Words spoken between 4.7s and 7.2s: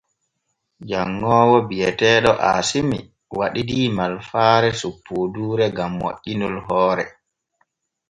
soppooduure gam moƴƴinol hoore.